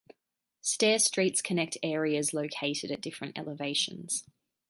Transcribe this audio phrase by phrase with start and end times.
[0.61, 4.23] Stair streets connect areas located at different elevations.